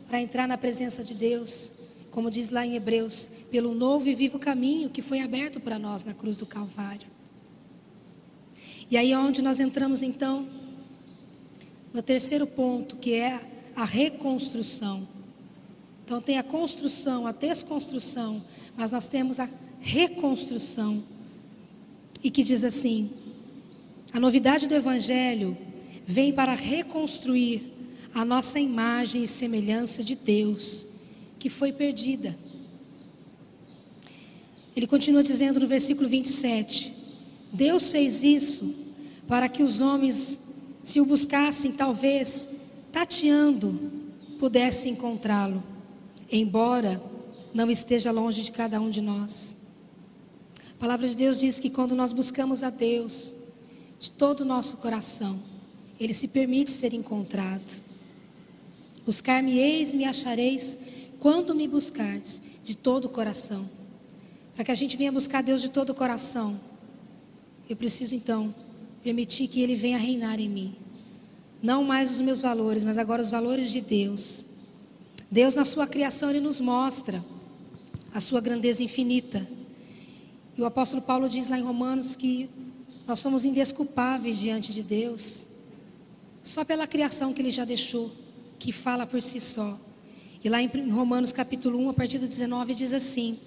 [0.05, 1.71] para entrar na presença de Deus,
[2.11, 6.03] como diz lá em Hebreus, pelo novo e vivo caminho que foi aberto para nós
[6.03, 7.10] na cruz do Calvário.
[8.91, 10.45] E aí é onde nós entramos então
[11.93, 13.41] no terceiro ponto, que é
[13.73, 15.07] a reconstrução.
[16.03, 18.43] Então tem a construção, a desconstrução,
[18.75, 19.49] mas nós temos a
[19.79, 21.01] reconstrução
[22.21, 23.09] e que diz assim:
[24.11, 25.57] a novidade do Evangelho
[26.05, 27.71] vem para reconstruir
[28.13, 30.85] a nossa imagem e semelhança de Deus,
[31.39, 32.37] que foi perdida.
[34.75, 36.93] Ele continua dizendo no versículo 27:
[37.53, 38.80] Deus fez isso
[39.31, 40.41] para que os homens,
[40.83, 42.49] se o buscassem, talvez,
[42.91, 43.79] tateando,
[44.37, 45.63] pudessem encontrá-lo,
[46.29, 47.01] embora
[47.53, 49.55] não esteja longe de cada um de nós.
[50.75, 53.33] A palavra de Deus diz que quando nós buscamos a Deus
[54.01, 55.39] de todo o nosso coração,
[55.97, 57.81] Ele se permite ser encontrado.
[59.05, 60.77] Buscar-me-eis, me achareis,
[61.21, 63.69] quando me buscardes de todo o coração.
[64.55, 66.59] Para que a gente venha buscar Deus de todo o coração,
[67.69, 68.53] eu preciso então
[69.03, 70.75] permitir que Ele venha reinar em mim.
[71.61, 74.43] Não mais os meus valores, mas agora os valores de Deus.
[75.29, 77.23] Deus, na sua criação, Ele nos mostra
[78.13, 79.47] a sua grandeza infinita.
[80.57, 82.49] E o apóstolo Paulo diz lá em Romanos que
[83.07, 85.47] nós somos indesculpáveis diante de Deus.
[86.43, 88.11] só pela criação que ele já deixou,
[88.57, 89.79] que fala por si só.
[90.43, 93.37] E lá em Romanos capítulo 1, a partir do 19, diz assim: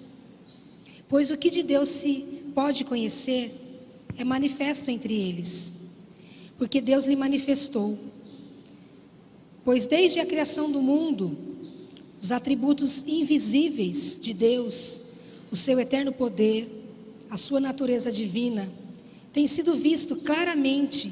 [1.09, 3.64] Pois o que de Deus se pode conhecer
[4.17, 5.71] é manifesto entre eles,
[6.57, 7.97] porque Deus lhe manifestou.
[9.63, 11.37] Pois desde a criação do mundo,
[12.21, 15.01] os atributos invisíveis de Deus,
[15.51, 16.67] o seu eterno poder,
[17.29, 18.69] a sua natureza divina,
[19.33, 21.11] têm sido visto claramente,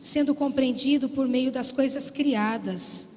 [0.00, 3.08] sendo compreendido por meio das coisas criadas,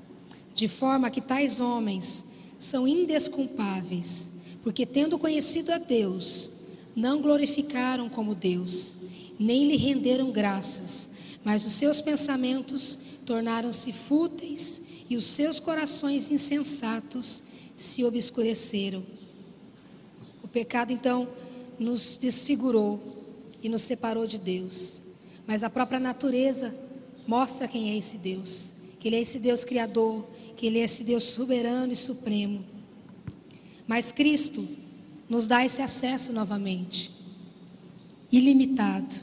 [0.54, 2.24] de forma que tais homens
[2.60, 6.52] são indesculpáveis, porque tendo conhecido a Deus,
[6.96, 8.96] não glorificaram como Deus,
[9.40, 11.10] nem lhe renderam graças,
[11.44, 17.44] mas os seus pensamentos tornaram-se fúteis e os seus corações insensatos
[17.76, 19.04] se obscureceram.
[20.44, 21.28] O pecado então
[21.80, 23.02] nos desfigurou
[23.62, 25.02] e nos separou de Deus,
[25.48, 26.74] mas a própria natureza
[27.28, 31.04] mostra quem é esse Deus, que Ele é esse Deus criador, que Ele é esse
[31.04, 32.64] Deus soberano e supremo.
[33.88, 34.68] Mas Cristo
[35.30, 37.12] nos dá esse acesso novamente,
[38.34, 39.22] ilimitado,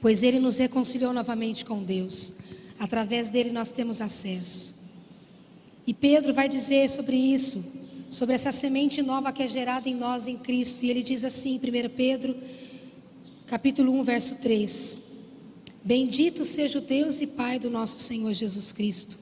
[0.00, 2.34] pois Ele nos reconciliou novamente com Deus.
[2.76, 4.74] Através dele nós temos acesso.
[5.86, 7.64] E Pedro vai dizer sobre isso,
[8.10, 10.84] sobre essa semente nova que é gerada em nós em Cristo.
[10.84, 12.36] E ele diz assim, 1 Pedro,
[13.46, 15.00] capítulo 1, verso 3:
[15.84, 19.16] Bendito seja o Deus e Pai do nosso Senhor Jesus Cristo,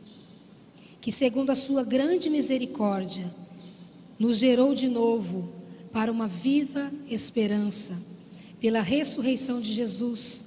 [1.03, 3.31] que segundo a sua grande misericórdia,
[4.19, 5.53] nos gerou de novo
[5.93, 7.95] para uma viva esperança,
[8.61, 10.45] pela ressurreição de Jesus,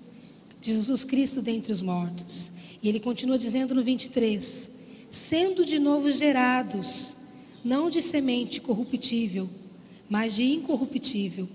[0.61, 2.51] de Jesus Cristo dentre os mortos.
[2.81, 4.69] E ele continua dizendo no 23:
[5.09, 7.17] sendo de novo gerados,
[7.63, 9.49] não de semente corruptível,
[10.09, 11.49] mas de incorruptível,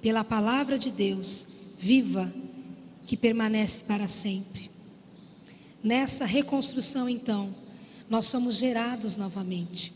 [0.00, 1.46] pela palavra de Deus,
[1.78, 2.32] viva,
[3.06, 4.70] que permanece para sempre.
[5.82, 7.54] Nessa reconstrução, então,
[8.08, 9.92] nós somos gerados novamente,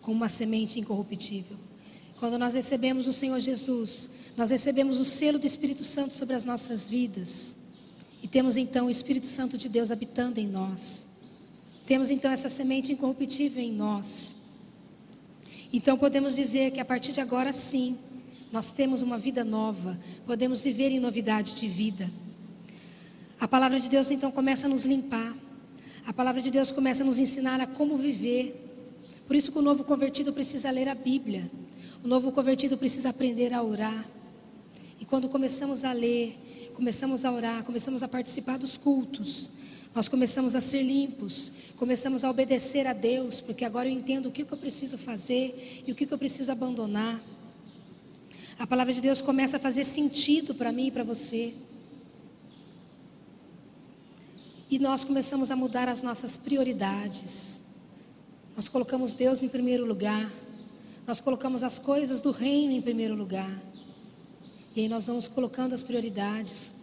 [0.00, 1.63] como uma semente incorruptível.
[2.24, 6.46] Quando nós recebemos o Senhor Jesus, nós recebemos o selo do Espírito Santo sobre as
[6.46, 7.54] nossas vidas.
[8.22, 11.06] E temos então o Espírito Santo de Deus habitando em nós.
[11.84, 14.34] Temos então essa semente incorruptível em nós.
[15.70, 17.98] Então podemos dizer que a partir de agora sim,
[18.50, 22.10] nós temos uma vida nova, podemos viver em novidade de vida.
[23.38, 25.36] A palavra de Deus então começa a nos limpar.
[26.06, 28.64] A palavra de Deus começa a nos ensinar a como viver.
[29.26, 31.50] Por isso que o novo convertido precisa ler a Bíblia.
[32.04, 34.06] O novo convertido precisa aprender a orar.
[35.00, 39.48] E quando começamos a ler, começamos a orar, começamos a participar dos cultos,
[39.94, 44.30] nós começamos a ser limpos, começamos a obedecer a Deus, porque agora eu entendo o
[44.30, 47.18] que, eu preciso fazer e o que, que eu preciso abandonar.
[48.58, 51.54] A palavra de Deus começa a fazer sentido para mim e para você.
[54.70, 57.64] E nós começamos a mudar as nossas prioridades.
[58.54, 60.43] Nós colocamos Deus em primeiro lugar.
[61.06, 63.62] Nós colocamos as coisas do reino em primeiro lugar.
[64.74, 66.74] E aí nós vamos colocando as prioridades.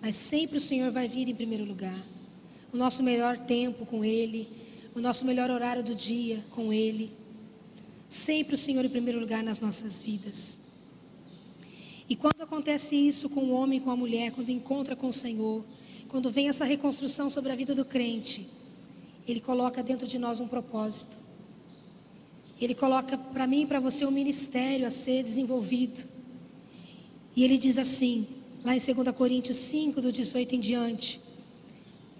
[0.00, 1.98] Mas sempre o Senhor vai vir em primeiro lugar.
[2.72, 4.48] O nosso melhor tempo com Ele.
[4.94, 7.12] O nosso melhor horário do dia com Ele.
[8.08, 10.58] Sempre o Senhor em primeiro lugar nas nossas vidas.
[12.08, 15.62] E quando acontece isso com o homem com a mulher, quando encontra com o Senhor,
[16.08, 18.48] quando vem essa reconstrução sobre a vida do crente,
[19.26, 21.27] Ele coloca dentro de nós um propósito.
[22.60, 26.04] Ele coloca para mim e para você um ministério a ser desenvolvido.
[27.36, 28.26] E ele diz assim,
[28.64, 31.20] lá em 2 Coríntios 5, do 18 em diante: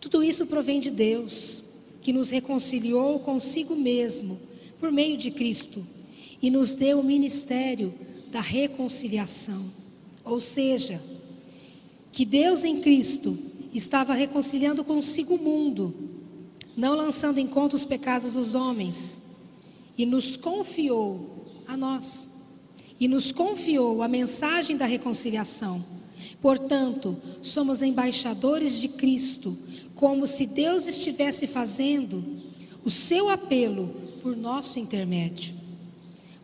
[0.01, 1.65] Tudo isso provém de Deus,
[2.01, 4.39] que nos reconciliou consigo mesmo,
[4.79, 5.85] por meio de Cristo,
[6.41, 7.93] e nos deu o ministério
[8.31, 9.65] da reconciliação.
[10.25, 11.03] Ou seja,
[12.13, 13.37] que Deus em Cristo
[13.75, 15.93] estava reconciliando consigo o mundo,
[16.77, 19.19] não lançando em conta os pecados dos homens
[19.99, 22.31] e nos confiou a nós.
[23.01, 25.85] E nos confiou a mensagem da reconciliação.
[26.41, 29.59] Portanto, somos embaixadores de Cristo,
[29.97, 32.25] como se Deus estivesse fazendo
[32.85, 33.89] o seu apelo
[34.23, 35.55] por nosso intermédio.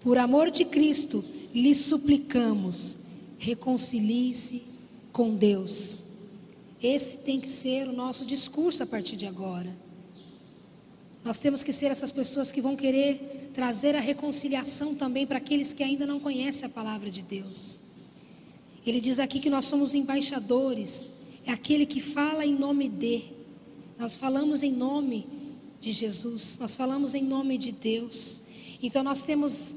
[0.00, 1.24] Por amor de Cristo,
[1.54, 2.98] lhe suplicamos,
[3.38, 4.62] reconcilie-se
[5.12, 6.04] com Deus.
[6.82, 9.74] Esse tem que ser o nosso discurso a partir de agora.
[11.24, 15.72] Nós temos que ser essas pessoas que vão querer trazer a reconciliação também para aqueles
[15.72, 17.80] que ainda não conhecem a palavra de Deus.
[18.84, 21.10] Ele diz aqui que nós somos embaixadores,
[21.46, 23.22] é aquele que fala em nome de.
[23.98, 25.26] Nós falamos em nome
[25.80, 28.42] de Jesus, nós falamos em nome de Deus.
[28.82, 29.76] Então nós temos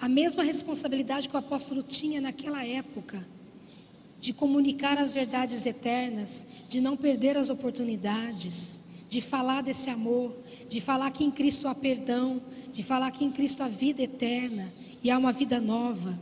[0.00, 3.24] a mesma responsabilidade que o apóstolo tinha naquela época,
[4.18, 8.79] de comunicar as verdades eternas, de não perder as oportunidades,
[9.10, 10.36] de falar desse amor,
[10.68, 12.40] de falar que em Cristo há perdão,
[12.72, 16.16] de falar que em Cristo há vida eterna e há uma vida nova.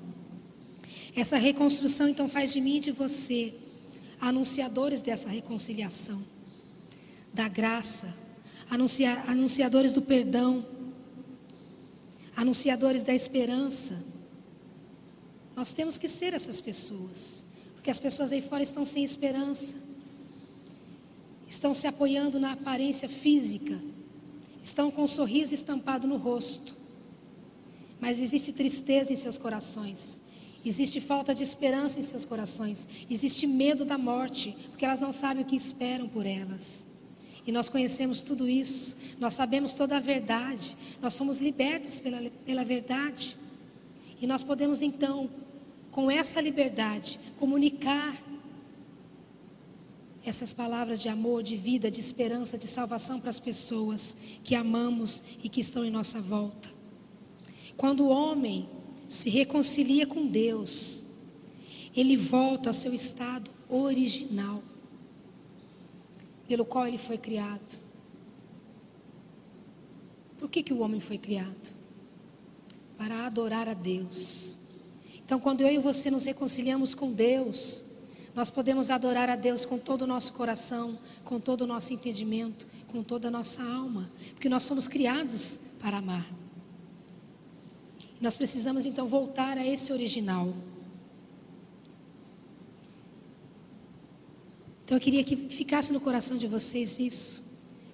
[1.14, 3.54] Essa reconstrução então faz de mim e de você
[4.18, 6.24] anunciadores dessa reconciliação,
[7.30, 8.16] da graça,
[8.70, 10.64] anuncia, anunciadores do perdão,
[12.34, 14.02] anunciadores da esperança.
[15.54, 19.76] Nós temos que ser essas pessoas, porque as pessoas aí fora estão sem esperança,
[21.48, 23.80] estão se apoiando na aparência física,
[24.62, 26.76] estão com um sorriso estampado no rosto,
[27.98, 30.20] mas existe tristeza em seus corações.
[30.64, 32.88] Existe falta de esperança em seus corações.
[33.08, 36.86] Existe medo da morte, porque elas não sabem o que esperam por elas.
[37.46, 42.64] E nós conhecemos tudo isso, nós sabemos toda a verdade, nós somos libertos pela, pela
[42.64, 43.36] verdade.
[44.20, 45.30] E nós podemos então,
[45.90, 48.22] com essa liberdade, comunicar
[50.24, 55.22] essas palavras de amor, de vida, de esperança, de salvação para as pessoas que amamos
[55.42, 56.70] e que estão em nossa volta.
[57.76, 58.68] Quando o homem
[59.08, 61.04] se reconcilia com Deus,
[61.94, 64.62] ele volta ao seu estado original,
[66.46, 67.80] pelo qual ele foi criado.
[70.38, 71.72] Por que, que o homem foi criado?
[72.96, 74.56] Para adorar a Deus.
[75.24, 77.84] Então, quando eu e você nos reconciliamos com Deus,
[78.38, 82.68] nós podemos adorar a Deus com todo o nosso coração, com todo o nosso entendimento,
[82.86, 86.24] com toda a nossa alma, porque nós somos criados para amar.
[88.20, 90.54] Nós precisamos então voltar a esse original.
[94.84, 97.42] Então eu queria que ficasse no coração de vocês isso,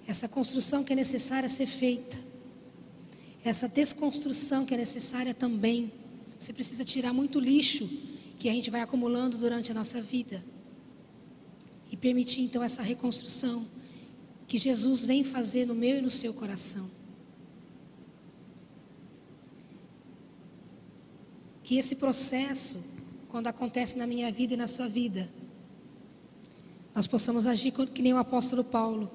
[0.07, 2.19] essa construção que é necessária ser feita,
[3.43, 5.91] essa desconstrução que é necessária também.
[6.39, 7.89] Você precisa tirar muito lixo
[8.37, 10.43] que a gente vai acumulando durante a nossa vida
[11.91, 13.65] e permitir então essa reconstrução
[14.47, 16.89] que Jesus vem fazer no meu e no seu coração.
[21.65, 22.79] que esse processo,
[23.27, 25.27] quando acontece na minha vida e na sua vida,
[26.93, 29.11] nós possamos agir que nem o apóstolo Paulo.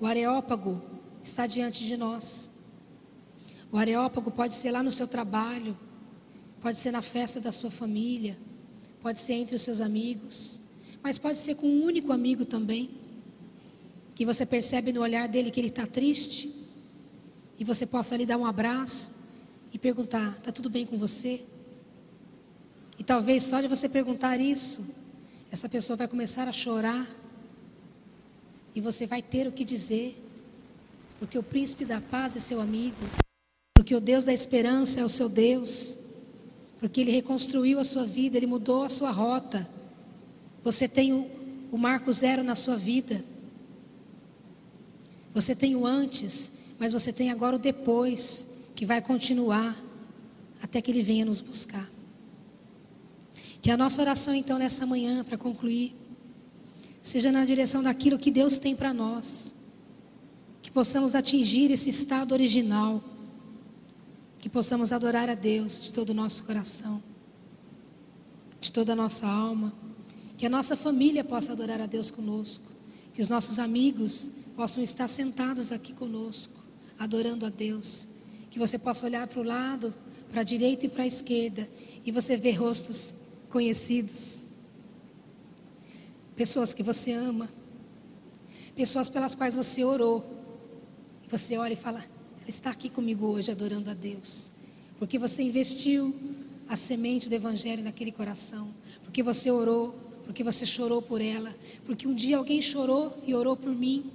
[0.00, 0.80] O areópago
[1.20, 2.48] está diante de nós.
[3.72, 5.76] O areópago pode ser lá no seu trabalho,
[6.62, 8.38] pode ser na festa da sua família,
[9.02, 10.60] pode ser entre os seus amigos,
[11.02, 12.88] mas pode ser com um único amigo também,
[14.14, 16.54] que você percebe no olhar dele que ele está triste,
[17.58, 19.10] e você possa lhe dar um abraço,
[19.72, 21.42] e perguntar: está tudo bem com você?
[22.98, 24.84] E talvez só de você perguntar isso,
[25.50, 27.08] essa pessoa vai começar a chorar
[28.74, 30.16] e você vai ter o que dizer,
[31.18, 32.96] porque o príncipe da paz é seu amigo,
[33.74, 35.98] porque o Deus da esperança é o seu Deus,
[36.82, 39.70] porque ele reconstruiu a sua vida, ele mudou a sua rota.
[40.64, 41.30] Você tem o,
[41.70, 43.24] o marco zero na sua vida.
[45.32, 49.80] Você tem o antes, mas você tem agora o depois que vai continuar
[50.60, 51.88] até que Ele venha nos buscar.
[53.60, 55.94] Que a nossa oração, então, nessa manhã, para concluir,
[57.00, 59.54] seja na direção daquilo que Deus tem para nós.
[60.60, 63.04] Que possamos atingir esse estado original.
[64.42, 67.02] Que possamos adorar a Deus de todo o nosso coração,
[68.60, 69.72] de toda a nossa alma.
[70.36, 72.70] Que a nossa família possa adorar a Deus conosco.
[73.14, 76.60] Que os nossos amigos possam estar sentados aqui conosco,
[76.98, 78.06] adorando a Deus
[78.52, 79.94] que você possa olhar para o lado,
[80.30, 81.66] para a direita e para a esquerda,
[82.04, 83.14] e você ver rostos
[83.48, 84.44] conhecidos,
[86.36, 87.48] pessoas que você ama,
[88.76, 90.22] pessoas pelas quais você orou,
[91.30, 92.04] você olha e fala:
[92.42, 94.50] ela está aqui comigo hoje adorando a Deus,
[94.98, 96.14] porque você investiu
[96.68, 98.74] a semente do Evangelho naquele coração,
[99.04, 101.54] porque você orou, porque você chorou por ela,
[101.86, 104.10] porque um dia alguém chorou e orou por mim.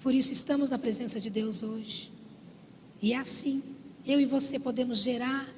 [0.00, 2.12] Por isso estamos na presença de Deus hoje.
[3.02, 3.62] E é assim,
[4.06, 5.48] eu e você podemos gerar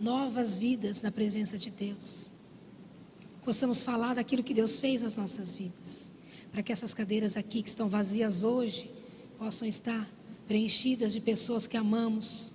[0.00, 2.28] novas vidas na presença de Deus.
[3.44, 6.13] Possamos falar daquilo que Deus fez nas nossas vidas.
[6.54, 8.88] Para que essas cadeiras aqui que estão vazias hoje
[9.36, 10.08] possam estar
[10.46, 12.52] preenchidas de pessoas que amamos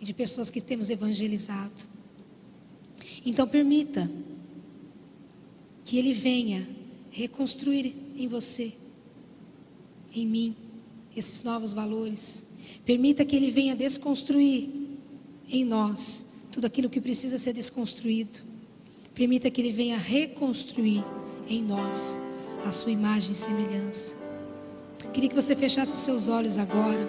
[0.00, 1.86] e de pessoas que temos evangelizado.
[3.24, 4.10] Então permita
[5.84, 6.68] que Ele venha
[7.12, 8.72] reconstruir em você
[10.12, 10.56] em mim
[11.14, 12.44] esses novos valores.
[12.84, 14.70] Permita que Ele venha desconstruir
[15.48, 18.42] em nós tudo aquilo que precisa ser desconstruído.
[19.14, 21.04] Permita que Ele venha reconstruir
[21.48, 22.18] em nós
[22.66, 24.16] a sua imagem e semelhança.
[25.12, 27.08] Queria que você fechasse os seus olhos agora.